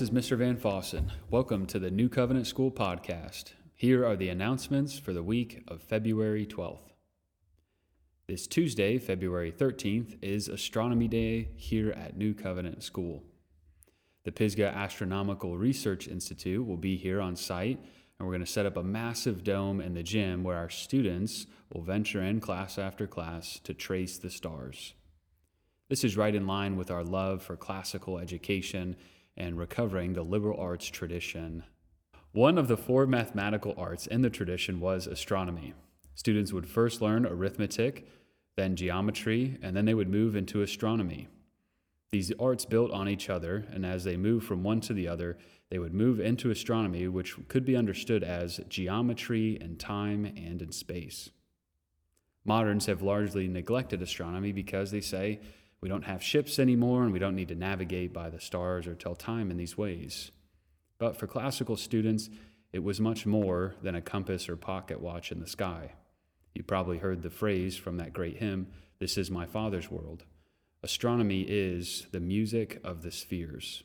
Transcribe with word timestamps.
this 0.00 0.08
is 0.08 0.30
Mr. 0.30 0.38
Van 0.38 0.56
Fossen. 0.56 1.10
Welcome 1.28 1.66
to 1.66 1.78
the 1.78 1.90
New 1.90 2.08
Covenant 2.08 2.46
School 2.46 2.70
podcast. 2.70 3.52
Here 3.74 4.06
are 4.06 4.16
the 4.16 4.30
announcements 4.30 4.98
for 4.98 5.12
the 5.12 5.22
week 5.22 5.62
of 5.68 5.82
February 5.82 6.46
12th. 6.46 6.94
This 8.26 8.46
Tuesday, 8.46 8.96
February 8.96 9.52
13th, 9.52 10.16
is 10.22 10.48
Astronomy 10.48 11.06
Day 11.06 11.50
here 11.54 11.90
at 11.90 12.16
New 12.16 12.32
Covenant 12.32 12.82
School. 12.82 13.24
The 14.24 14.32
Pisgah 14.32 14.74
Astronomical 14.74 15.58
Research 15.58 16.08
Institute 16.08 16.66
will 16.66 16.78
be 16.78 16.96
here 16.96 17.20
on 17.20 17.36
site, 17.36 17.78
and 18.18 18.26
we're 18.26 18.32
going 18.32 18.40
to 18.40 18.50
set 18.50 18.64
up 18.64 18.78
a 18.78 18.82
massive 18.82 19.44
dome 19.44 19.82
in 19.82 19.92
the 19.92 20.02
gym 20.02 20.42
where 20.42 20.56
our 20.56 20.70
students 20.70 21.46
will 21.70 21.82
venture 21.82 22.22
in 22.22 22.40
class 22.40 22.78
after 22.78 23.06
class 23.06 23.60
to 23.64 23.74
trace 23.74 24.16
the 24.16 24.30
stars. 24.30 24.94
This 25.90 26.04
is 26.04 26.16
right 26.16 26.34
in 26.34 26.46
line 26.46 26.76
with 26.76 26.90
our 26.90 27.04
love 27.04 27.42
for 27.42 27.54
classical 27.54 28.18
education 28.18 28.96
and 29.40 29.58
recovering 29.58 30.12
the 30.12 30.22
liberal 30.22 30.60
arts 30.60 30.86
tradition. 30.86 31.64
One 32.32 32.58
of 32.58 32.68
the 32.68 32.76
four 32.76 33.06
mathematical 33.06 33.74
arts 33.78 34.06
in 34.06 34.20
the 34.20 34.28
tradition 34.28 34.80
was 34.80 35.06
astronomy. 35.06 35.72
Students 36.14 36.52
would 36.52 36.68
first 36.68 37.00
learn 37.00 37.24
arithmetic, 37.24 38.06
then 38.56 38.76
geometry, 38.76 39.58
and 39.62 39.74
then 39.74 39.86
they 39.86 39.94
would 39.94 40.10
move 40.10 40.36
into 40.36 40.60
astronomy. 40.60 41.28
These 42.12 42.32
arts 42.38 42.66
built 42.66 42.90
on 42.90 43.08
each 43.08 43.30
other, 43.30 43.64
and 43.72 43.86
as 43.86 44.04
they 44.04 44.18
moved 44.18 44.46
from 44.46 44.62
one 44.62 44.80
to 44.82 44.92
the 44.92 45.08
other, 45.08 45.38
they 45.70 45.78
would 45.78 45.94
move 45.94 46.20
into 46.20 46.50
astronomy, 46.50 47.08
which 47.08 47.36
could 47.48 47.64
be 47.64 47.76
understood 47.76 48.22
as 48.22 48.60
geometry 48.68 49.56
in 49.58 49.76
time 49.76 50.26
and 50.26 50.60
in 50.60 50.72
space. 50.72 51.30
Moderns 52.44 52.86
have 52.86 53.00
largely 53.00 53.48
neglected 53.48 54.02
astronomy 54.02 54.52
because 54.52 54.90
they 54.90 55.00
say 55.00 55.40
we 55.80 55.88
don't 55.88 56.04
have 56.04 56.22
ships 56.22 56.58
anymore 56.58 57.02
and 57.02 57.12
we 57.12 57.18
don't 57.18 57.36
need 57.36 57.48
to 57.48 57.54
navigate 57.54 58.12
by 58.12 58.28
the 58.28 58.40
stars 58.40 58.86
or 58.86 58.94
tell 58.94 59.14
time 59.14 59.50
in 59.50 59.56
these 59.56 59.78
ways. 59.78 60.30
But 60.98 61.16
for 61.16 61.26
classical 61.26 61.76
students, 61.76 62.28
it 62.72 62.84
was 62.84 63.00
much 63.00 63.26
more 63.26 63.74
than 63.82 63.94
a 63.94 64.02
compass 64.02 64.48
or 64.48 64.56
pocket 64.56 65.00
watch 65.00 65.32
in 65.32 65.40
the 65.40 65.46
sky. 65.46 65.92
You 66.54 66.62
probably 66.62 66.98
heard 66.98 67.22
the 67.22 67.30
phrase 67.30 67.76
from 67.76 67.96
that 67.96 68.12
great 68.12 68.36
hymn, 68.36 68.68
This 68.98 69.16
is 69.16 69.30
my 69.30 69.46
Father's 69.46 69.90
world. 69.90 70.24
Astronomy 70.82 71.42
is 71.42 72.06
the 72.12 72.20
music 72.20 72.80
of 72.84 73.02
the 73.02 73.10
spheres. 73.10 73.82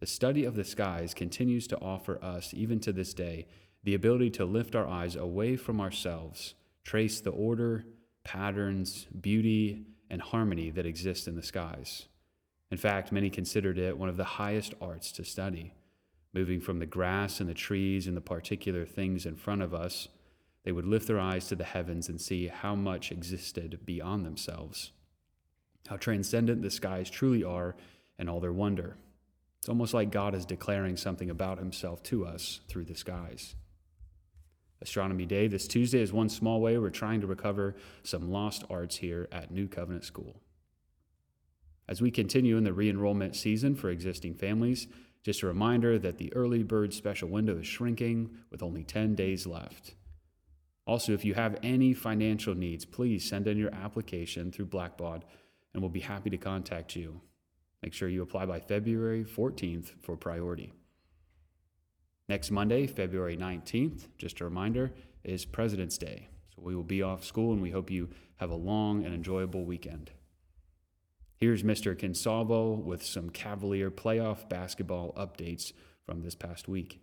The 0.00 0.06
study 0.06 0.44
of 0.44 0.56
the 0.56 0.64
skies 0.64 1.14
continues 1.14 1.68
to 1.68 1.80
offer 1.80 2.22
us, 2.22 2.52
even 2.54 2.80
to 2.80 2.92
this 2.92 3.14
day, 3.14 3.46
the 3.84 3.94
ability 3.94 4.30
to 4.30 4.44
lift 4.44 4.74
our 4.74 4.86
eyes 4.86 5.14
away 5.14 5.56
from 5.56 5.80
ourselves, 5.80 6.54
trace 6.84 7.20
the 7.20 7.30
order, 7.30 7.84
patterns, 8.24 9.06
beauty, 9.20 9.86
and 10.12 10.22
harmony 10.22 10.70
that 10.70 10.86
exist 10.86 11.26
in 11.26 11.34
the 11.34 11.42
skies. 11.42 12.06
In 12.70 12.78
fact, 12.78 13.10
many 13.10 13.30
considered 13.30 13.78
it 13.78 13.98
one 13.98 14.08
of 14.08 14.16
the 14.16 14.24
highest 14.24 14.74
arts 14.80 15.10
to 15.12 15.24
study. 15.24 15.74
Moving 16.32 16.60
from 16.60 16.78
the 16.78 16.86
grass 16.86 17.40
and 17.40 17.48
the 17.48 17.54
trees 17.54 18.06
and 18.06 18.16
the 18.16 18.20
particular 18.20 18.86
things 18.86 19.26
in 19.26 19.34
front 19.34 19.62
of 19.62 19.74
us 19.74 20.08
they 20.64 20.72
would 20.72 20.86
lift 20.86 21.08
their 21.08 21.18
eyes 21.18 21.48
to 21.48 21.56
the 21.56 21.64
heavens 21.64 22.08
and 22.08 22.20
see 22.20 22.46
how 22.46 22.74
much 22.74 23.10
existed 23.10 23.80
beyond 23.84 24.24
themselves, 24.24 24.92
how 25.88 25.96
transcendent 25.96 26.62
the 26.62 26.70
skies 26.70 27.10
truly 27.10 27.42
are 27.42 27.74
and 28.18 28.30
all 28.30 28.40
their 28.40 28.52
wonder. 28.52 28.96
It's 29.58 29.68
almost 29.68 29.94
like 29.94 30.10
God 30.10 30.34
is 30.34 30.46
declaring 30.46 30.96
something 30.96 31.30
about 31.30 31.58
himself 31.58 32.02
to 32.04 32.26
us 32.26 32.60
through 32.68 32.84
the 32.84 32.94
skies. 32.94 33.54
Astronomy 34.82 35.24
Day 35.24 35.46
this 35.46 35.68
Tuesday 35.68 36.00
is 36.02 36.12
one 36.12 36.28
small 36.28 36.60
way 36.60 36.76
we're 36.76 36.90
trying 36.90 37.20
to 37.20 37.26
recover 37.26 37.76
some 38.02 38.30
lost 38.30 38.64
arts 38.68 38.96
here 38.96 39.28
at 39.30 39.50
New 39.50 39.68
Covenant 39.68 40.04
School. 40.04 40.40
As 41.88 42.02
we 42.02 42.10
continue 42.10 42.56
in 42.56 42.64
the 42.64 42.72
re 42.72 42.90
enrollment 42.90 43.36
season 43.36 43.74
for 43.74 43.90
existing 43.90 44.34
families, 44.34 44.88
just 45.22 45.42
a 45.42 45.46
reminder 45.46 45.98
that 45.98 46.18
the 46.18 46.34
early 46.34 46.62
bird 46.62 46.92
special 46.92 47.28
window 47.28 47.58
is 47.58 47.66
shrinking 47.66 48.30
with 48.50 48.62
only 48.62 48.82
10 48.82 49.14
days 49.14 49.46
left. 49.46 49.94
Also, 50.84 51.12
if 51.12 51.24
you 51.24 51.34
have 51.34 51.58
any 51.62 51.94
financial 51.94 52.54
needs, 52.54 52.84
please 52.84 53.28
send 53.28 53.46
in 53.46 53.56
your 53.56 53.72
application 53.72 54.50
through 54.50 54.66
Blackbaud 54.66 55.22
and 55.72 55.82
we'll 55.82 55.90
be 55.90 56.00
happy 56.00 56.28
to 56.30 56.36
contact 56.36 56.96
you. 56.96 57.20
Make 57.82 57.94
sure 57.94 58.08
you 58.08 58.22
apply 58.22 58.46
by 58.46 58.58
February 58.60 59.24
14th 59.24 59.92
for 60.02 60.16
priority. 60.16 60.72
Next 62.28 62.50
Monday, 62.50 62.86
February 62.86 63.36
19th, 63.36 64.06
just 64.16 64.40
a 64.40 64.44
reminder, 64.44 64.92
is 65.24 65.44
President's 65.44 65.98
Day. 65.98 66.28
So 66.54 66.62
we 66.62 66.76
will 66.76 66.84
be 66.84 67.02
off 67.02 67.24
school 67.24 67.52
and 67.52 67.60
we 67.60 67.70
hope 67.70 67.90
you 67.90 68.10
have 68.36 68.50
a 68.50 68.54
long 68.56 69.04
and 69.04 69.14
enjoyable 69.14 69.64
weekend. 69.64 70.12
Here's 71.36 71.64
Mr. 71.64 71.98
Consalvo 71.98 72.80
with 72.80 73.04
some 73.04 73.30
Cavalier 73.30 73.90
playoff 73.90 74.48
basketball 74.48 75.12
updates 75.14 75.72
from 76.06 76.22
this 76.22 76.36
past 76.36 76.68
week. 76.68 77.00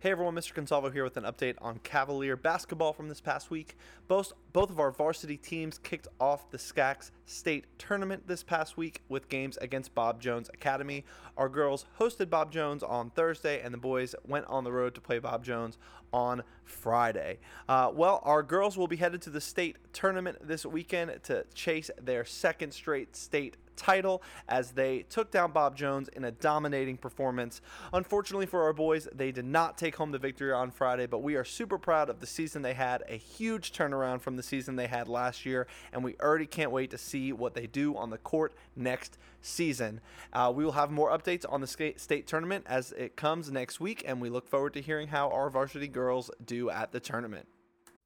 Hey 0.00 0.10
everyone, 0.10 0.34
Mr. 0.34 0.52
Consalvo 0.52 0.92
here 0.92 1.04
with 1.04 1.16
an 1.16 1.24
update 1.24 1.54
on 1.62 1.78
Cavalier 1.78 2.36
basketball 2.36 2.92
from 2.92 3.08
this 3.08 3.22
past 3.22 3.50
week. 3.50 3.74
Both, 4.06 4.34
both 4.52 4.68
of 4.68 4.78
our 4.78 4.90
varsity 4.90 5.38
teams 5.38 5.78
kicked 5.78 6.08
off 6.20 6.50
the 6.50 6.58
SCACS 6.58 7.10
state 7.24 7.64
tournament 7.78 8.26
this 8.26 8.42
past 8.42 8.76
week 8.76 9.00
with 9.08 9.30
games 9.30 9.56
against 9.56 9.94
Bob 9.94 10.20
Jones 10.20 10.50
Academy. 10.52 11.06
Our 11.38 11.48
girls 11.48 11.86
hosted 11.98 12.28
Bob 12.28 12.52
Jones 12.52 12.82
on 12.82 13.10
Thursday, 13.10 13.62
and 13.62 13.72
the 13.72 13.78
boys 13.78 14.14
went 14.26 14.44
on 14.46 14.64
the 14.64 14.72
road 14.72 14.94
to 14.94 15.00
play 15.00 15.18
Bob 15.18 15.42
Jones 15.42 15.78
on 16.14 16.44
Friday. 16.64 17.38
Uh, 17.68 17.90
well, 17.92 18.20
our 18.22 18.42
girls 18.42 18.78
will 18.78 18.86
be 18.86 18.96
headed 18.96 19.20
to 19.22 19.30
the 19.30 19.40
state 19.40 19.76
tournament 19.92 20.38
this 20.46 20.64
weekend 20.64 21.12
to 21.24 21.44
chase 21.54 21.90
their 22.00 22.24
second 22.24 22.72
straight 22.72 23.16
state 23.16 23.56
title 23.76 24.22
as 24.48 24.72
they 24.72 25.02
took 25.10 25.32
down 25.32 25.52
Bob 25.52 25.76
Jones 25.76 26.08
in 26.08 26.24
a 26.24 26.30
dominating 26.30 26.96
performance. 26.96 27.60
Unfortunately 27.92 28.46
for 28.46 28.62
our 28.62 28.72
boys, 28.72 29.08
they 29.12 29.32
did 29.32 29.44
not 29.44 29.76
take 29.76 29.96
home 29.96 30.12
the 30.12 30.18
victory 30.18 30.52
on 30.52 30.70
Friday, 30.70 31.06
but 31.06 31.22
we 31.22 31.34
are 31.34 31.44
super 31.44 31.78
proud 31.78 32.08
of 32.08 32.20
the 32.20 32.26
season 32.26 32.62
they 32.62 32.74
had, 32.74 33.02
a 33.08 33.16
huge 33.16 33.72
turnaround 33.72 34.20
from 34.20 34.36
the 34.36 34.42
season 34.42 34.76
they 34.76 34.86
had 34.86 35.08
last 35.08 35.44
year, 35.44 35.66
and 35.92 36.04
we 36.04 36.14
already 36.20 36.46
can't 36.46 36.70
wait 36.70 36.90
to 36.90 36.98
see 36.98 37.32
what 37.32 37.54
they 37.54 37.66
do 37.66 37.96
on 37.96 38.10
the 38.10 38.18
court 38.18 38.52
next 38.76 39.18
season. 39.42 40.00
Uh, 40.32 40.52
we 40.54 40.64
will 40.64 40.72
have 40.72 40.90
more 40.90 41.10
updates 41.10 41.44
on 41.48 41.60
the 41.60 41.66
state 41.66 42.26
tournament 42.26 42.64
as 42.66 42.92
it 42.92 43.16
comes 43.16 43.50
next 43.50 43.78
week, 43.80 44.02
and 44.06 44.20
we 44.20 44.30
look 44.30 44.48
forward 44.48 44.72
to 44.72 44.80
hearing 44.80 45.08
how 45.08 45.28
our 45.30 45.50
varsity 45.50 45.88
girls 46.04 46.30
do 46.44 46.68
at 46.68 46.92
the 46.92 47.00
tournament. 47.00 47.48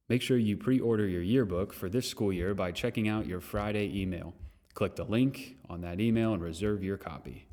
Make 0.08 0.22
sure 0.22 0.38
you 0.38 0.56
pre 0.56 0.78
order 0.78 1.06
your 1.06 1.22
yearbook 1.22 1.72
for 1.72 1.88
this 1.88 2.08
school 2.08 2.32
year 2.32 2.54
by 2.54 2.70
checking 2.70 3.08
out 3.08 3.26
your 3.26 3.40
Friday 3.40 3.90
email. 4.00 4.34
Click 4.74 4.94
the 4.94 5.04
link 5.04 5.56
on 5.68 5.80
that 5.80 6.00
email 6.00 6.32
and 6.32 6.42
reserve 6.42 6.84
your 6.84 6.96
copy. 6.96 7.48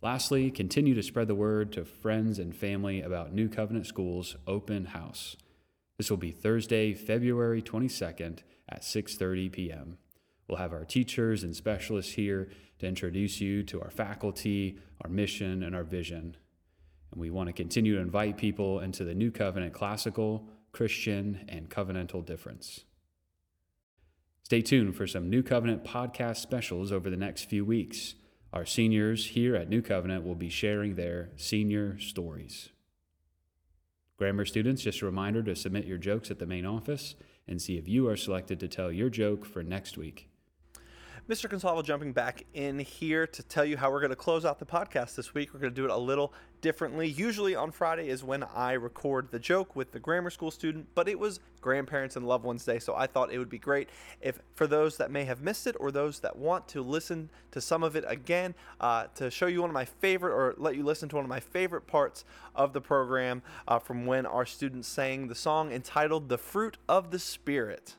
Lastly, 0.00 0.52
continue 0.52 0.94
to 0.94 1.02
spread 1.02 1.26
the 1.26 1.34
word 1.34 1.72
to 1.72 1.84
friends 1.84 2.38
and 2.38 2.54
family 2.54 3.02
about 3.02 3.32
New 3.32 3.48
Covenant 3.48 3.86
School's 3.86 4.36
open 4.46 4.84
house. 4.84 5.36
This 5.98 6.10
will 6.10 6.18
be 6.18 6.30
Thursday, 6.30 6.94
February 6.94 7.60
22nd 7.60 8.38
at 8.68 8.82
6:30 8.82 9.50
p.m. 9.50 9.98
We'll 10.46 10.58
have 10.58 10.72
our 10.72 10.84
teachers 10.84 11.42
and 11.42 11.56
specialists 11.56 12.12
here 12.12 12.50
to 12.78 12.86
introduce 12.86 13.40
you 13.40 13.64
to 13.64 13.80
our 13.80 13.90
faculty, 13.90 14.78
our 15.02 15.10
mission, 15.10 15.64
and 15.64 15.74
our 15.74 15.84
vision. 15.84 16.36
And 17.14 17.20
we 17.20 17.30
want 17.30 17.46
to 17.46 17.52
continue 17.52 17.94
to 17.94 18.00
invite 18.00 18.36
people 18.36 18.80
into 18.80 19.04
the 19.04 19.14
New 19.14 19.30
Covenant 19.30 19.72
classical, 19.72 20.48
Christian, 20.72 21.44
and 21.48 21.70
covenantal 21.70 22.26
difference. 22.26 22.80
Stay 24.42 24.60
tuned 24.60 24.96
for 24.96 25.06
some 25.06 25.30
New 25.30 25.44
Covenant 25.44 25.84
podcast 25.84 26.38
specials 26.38 26.90
over 26.90 27.08
the 27.08 27.16
next 27.16 27.44
few 27.44 27.64
weeks. 27.64 28.16
Our 28.52 28.66
seniors 28.66 29.26
here 29.26 29.54
at 29.54 29.68
New 29.68 29.80
Covenant 29.80 30.26
will 30.26 30.34
be 30.34 30.48
sharing 30.48 30.96
their 30.96 31.30
senior 31.36 32.00
stories. 32.00 32.70
Grammar 34.16 34.44
students, 34.44 34.82
just 34.82 35.00
a 35.00 35.06
reminder 35.06 35.42
to 35.44 35.54
submit 35.54 35.86
your 35.86 35.98
jokes 35.98 36.32
at 36.32 36.40
the 36.40 36.46
main 36.46 36.66
office 36.66 37.14
and 37.46 37.62
see 37.62 37.78
if 37.78 37.86
you 37.86 38.08
are 38.08 38.16
selected 38.16 38.58
to 38.58 38.66
tell 38.66 38.90
your 38.90 39.08
joke 39.08 39.46
for 39.46 39.62
next 39.62 39.96
week. 39.96 40.28
Mr. 41.26 41.48
Consalvo 41.48 41.82
jumping 41.82 42.12
back 42.12 42.44
in 42.52 42.78
here 42.78 43.26
to 43.26 43.42
tell 43.42 43.64
you 43.64 43.78
how 43.78 43.90
we're 43.90 44.00
going 44.00 44.10
to 44.10 44.16
close 44.16 44.44
out 44.44 44.58
the 44.58 44.66
podcast 44.66 45.14
this 45.14 45.32
week. 45.32 45.54
We're 45.54 45.60
going 45.60 45.72
to 45.72 45.74
do 45.74 45.86
it 45.86 45.90
a 45.90 45.96
little 45.96 46.34
differently. 46.60 47.08
Usually 47.08 47.56
on 47.56 47.70
Friday 47.70 48.08
is 48.08 48.22
when 48.22 48.42
I 48.42 48.72
record 48.72 49.30
the 49.30 49.38
joke 49.38 49.74
with 49.74 49.92
the 49.92 49.98
grammar 49.98 50.28
school 50.28 50.50
student, 50.50 50.86
but 50.94 51.08
it 51.08 51.18
was 51.18 51.40
Grandparents 51.62 52.16
and 52.16 52.28
Loved 52.28 52.44
Ones 52.44 52.66
Day, 52.66 52.78
so 52.78 52.94
I 52.94 53.06
thought 53.06 53.32
it 53.32 53.38
would 53.38 53.48
be 53.48 53.58
great 53.58 53.88
if, 54.20 54.38
for 54.54 54.66
those 54.66 54.98
that 54.98 55.10
may 55.10 55.24
have 55.24 55.40
missed 55.40 55.66
it 55.66 55.76
or 55.80 55.90
those 55.90 56.20
that 56.20 56.36
want 56.36 56.68
to 56.68 56.82
listen 56.82 57.30
to 57.52 57.60
some 57.62 57.82
of 57.82 57.96
it 57.96 58.04
again, 58.06 58.54
uh, 58.82 59.06
to 59.14 59.30
show 59.30 59.46
you 59.46 59.62
one 59.62 59.70
of 59.70 59.74
my 59.74 59.86
favorite 59.86 60.34
or 60.34 60.54
let 60.58 60.76
you 60.76 60.84
listen 60.84 61.08
to 61.08 61.16
one 61.16 61.24
of 61.24 61.30
my 61.30 61.40
favorite 61.40 61.86
parts 61.86 62.26
of 62.54 62.74
the 62.74 62.82
program 62.82 63.40
uh, 63.66 63.78
from 63.78 64.04
when 64.04 64.26
our 64.26 64.44
students 64.44 64.88
sang 64.88 65.28
the 65.28 65.34
song 65.34 65.72
entitled 65.72 66.28
The 66.28 66.36
Fruit 66.36 66.76
of 66.86 67.12
the 67.12 67.18
Spirit. 67.18 67.96